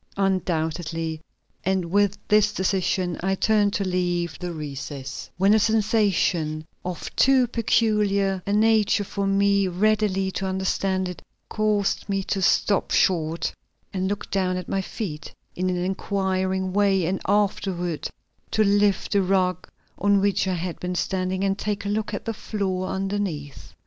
[0.17, 1.21] Undoubtedly;
[1.63, 7.45] and with this decision I turned to leave the recess, when a sensation, of too
[7.45, 13.53] peculiar a nature for me readily to understand it, caused me to stop short,
[13.93, 18.09] and look down at my feet in an inquiring way and afterward
[18.49, 22.25] to lift the rug on which I had been standing and take a look at
[22.25, 23.75] the floor underneath.